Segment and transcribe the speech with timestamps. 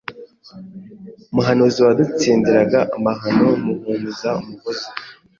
[1.33, 4.87] Muhanuzi wadutsindiraga amahano Muhumuza Umuhozi